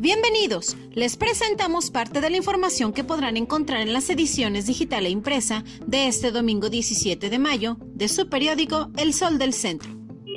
[0.00, 5.10] Bienvenidos, les presentamos parte de la información que podrán encontrar en las ediciones digital e
[5.10, 9.90] impresa de este domingo 17 de mayo de su periódico El Sol del Centro.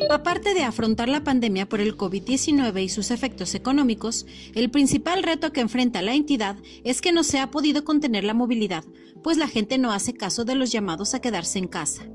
[0.10, 5.53] Aparte de afrontar la pandemia por el COVID-19 y sus efectos económicos, el principal reto
[5.53, 8.83] que enfrenta la entidad es que no se ha podido contener la movilidad,
[9.21, 12.07] pues la gente no hace caso de los llamados a quedarse en casa.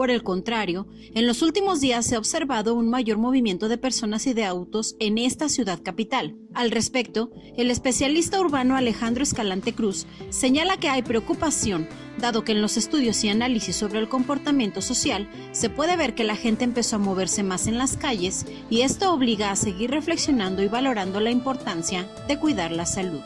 [0.00, 4.26] Por el contrario, en los últimos días se ha observado un mayor movimiento de personas
[4.26, 6.38] y de autos en esta ciudad capital.
[6.54, 11.86] Al respecto, el especialista urbano Alejandro Escalante Cruz señala que hay preocupación,
[12.18, 16.24] dado que en los estudios y análisis sobre el comportamiento social se puede ver que
[16.24, 20.62] la gente empezó a moverse más en las calles y esto obliga a seguir reflexionando
[20.62, 23.20] y valorando la importancia de cuidar la salud.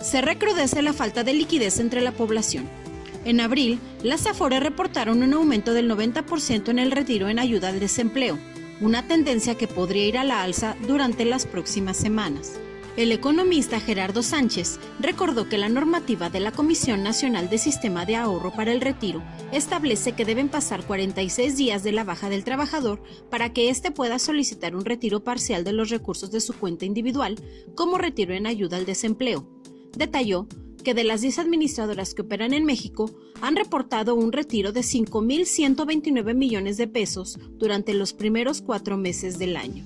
[0.00, 2.70] Se recrudece la falta de liquidez entre la población.
[3.24, 7.80] En abril, las Afores reportaron un aumento del 90% en el retiro en ayuda al
[7.80, 8.38] desempleo,
[8.82, 12.60] una tendencia que podría ir a la alza durante las próximas semanas.
[12.96, 18.14] El economista Gerardo Sánchez recordó que la normativa de la Comisión Nacional de Sistema de
[18.14, 19.20] Ahorro para el Retiro
[19.52, 24.20] establece que deben pasar 46 días de la baja del trabajador para que éste pueda
[24.20, 27.36] solicitar un retiro parcial de los recursos de su cuenta individual
[27.74, 29.48] como retiro en ayuda al desempleo.
[29.96, 30.46] Detalló
[30.84, 36.34] que de las 10 administradoras que operan en México han reportado un retiro de 5.129
[36.34, 39.84] millones de pesos durante los primeros cuatro meses del año.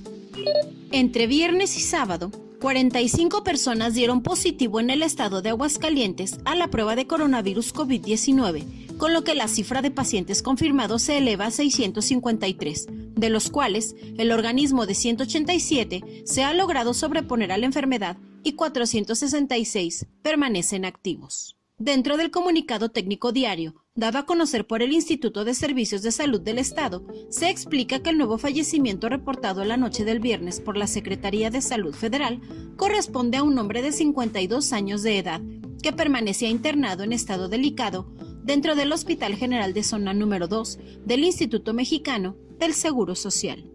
[0.91, 6.69] Entre viernes y sábado, 45 personas dieron positivo en el estado de Aguascalientes a la
[6.69, 11.51] prueba de coronavirus COVID-19, con lo que la cifra de pacientes confirmados se eleva a
[11.53, 18.17] 653, de los cuales el organismo de 187 se ha logrado sobreponer a la enfermedad
[18.49, 21.59] y 466 permanecen activos.
[21.77, 26.41] Dentro del comunicado técnico diario, dado a conocer por el Instituto de Servicios de Salud
[26.41, 30.87] del Estado, se explica que el nuevo fallecimiento reportado la noche del viernes por la
[30.87, 32.41] Secretaría de Salud Federal
[32.77, 35.43] corresponde a un hombre de 52 años de edad
[35.83, 38.11] que permanecía internado en estado delicado
[38.43, 43.71] dentro del Hospital General de Zona número 2 del Instituto Mexicano del Seguro Social.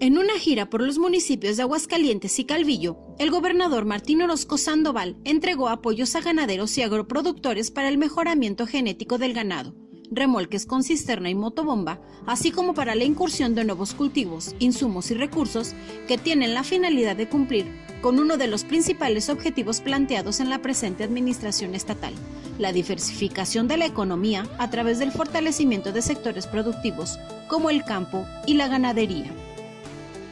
[0.00, 5.16] En una gira por los municipios de Aguascalientes y Calvillo, el gobernador Martín Orozco Sandoval
[5.24, 9.74] entregó apoyos a ganaderos y agroproductores para el mejoramiento genético del ganado,
[10.12, 15.14] remolques con cisterna y motobomba, así como para la incursión de nuevos cultivos, insumos y
[15.14, 15.74] recursos
[16.06, 17.66] que tienen la finalidad de cumplir
[18.00, 22.14] con uno de los principales objetivos planteados en la presente administración estatal,
[22.56, 28.24] la diversificación de la economía a través del fortalecimiento de sectores productivos como el campo
[28.46, 29.34] y la ganadería.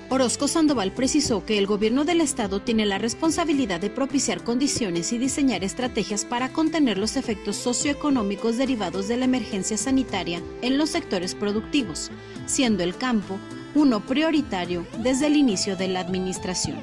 [0.09, 5.19] Orozco Sandoval precisó que el gobierno del estado tiene la responsabilidad de propiciar condiciones y
[5.19, 11.35] diseñar estrategias para contener los efectos socioeconómicos derivados de la emergencia sanitaria en los sectores
[11.35, 12.13] productivos,
[12.47, 13.37] siendo el campo
[13.75, 16.79] uno prioritario desde el inicio de la administración.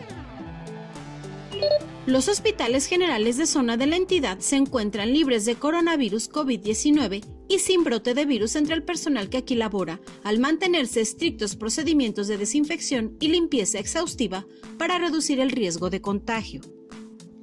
[2.05, 7.23] Los hospitales generales de zona de la entidad se encuentran libres de coronavirus COVID-19
[7.53, 12.28] y sin brote de virus entre el personal que aquí labora, al mantenerse estrictos procedimientos
[12.28, 14.47] de desinfección y limpieza exhaustiva
[14.80, 16.62] para reducir el riesgo de contagio.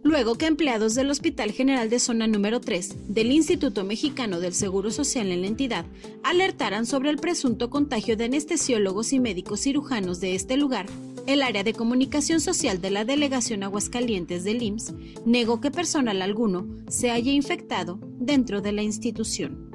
[0.02, 4.90] Luego que empleados del Hospital General de Zona número 3 del Instituto Mexicano del Seguro
[4.90, 5.86] Social en la entidad
[6.24, 10.86] alertaran sobre el presunto contagio de anestesiólogos y médicos cirujanos de este lugar,
[11.26, 14.94] el área de comunicación social de la delegación Aguascalientes del IMSS
[15.24, 19.69] negó que personal alguno se haya infectado dentro de la institución.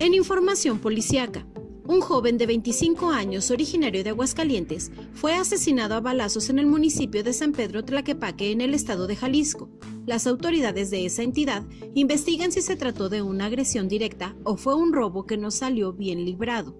[0.00, 1.46] En información policiaca,
[1.86, 7.22] un joven de 25 años originario de Aguascalientes fue asesinado a balazos en el municipio
[7.22, 9.68] de San Pedro Tlaquepaque en el estado de Jalisco.
[10.06, 14.74] Las autoridades de esa entidad investigan si se trató de una agresión directa o fue
[14.74, 16.74] un robo que no salió bien librado.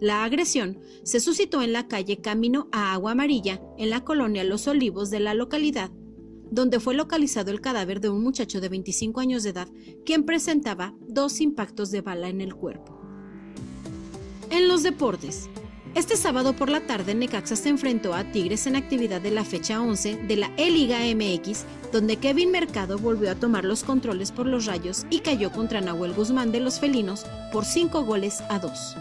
[0.00, 4.66] La agresión se suscitó en la calle Camino a Agua Amarilla, en la colonia Los
[4.66, 5.90] Olivos de la localidad,
[6.50, 9.68] donde fue localizado el cadáver de un muchacho de 25 años de edad,
[10.04, 13.00] quien presentaba dos impactos de bala en el cuerpo.
[14.50, 15.48] En los deportes,
[15.94, 19.80] este sábado por la tarde Necaxa se enfrentó a Tigres en actividad de la fecha
[19.80, 24.66] 11 de la E-Liga MX, donde Kevin Mercado volvió a tomar los controles por los
[24.66, 28.96] rayos y cayó contra Nahuel Guzmán de los felinos por 5 goles a 2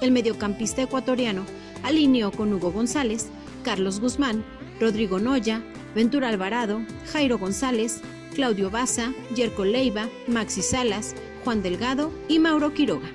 [0.00, 1.44] el mediocampista ecuatoriano
[1.82, 3.28] alineó con Hugo González,
[3.62, 4.44] Carlos Guzmán,
[4.80, 5.62] Rodrigo Noya,
[5.94, 6.82] Ventura Alvarado,
[7.12, 8.00] Jairo González,
[8.34, 11.14] Claudio Baza, Yerko Leiva, Maxi Salas,
[11.44, 13.08] Juan Delgado y Mauro Quiroga.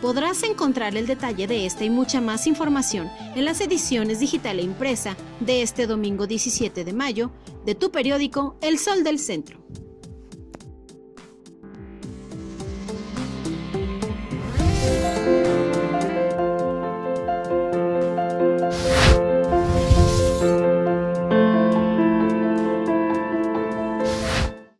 [0.00, 4.62] Podrás encontrar el detalle de esta y mucha más información en las ediciones digital e
[4.62, 7.30] impresa de este domingo 17 de mayo
[7.66, 9.58] de tu periódico El Sol del Centro.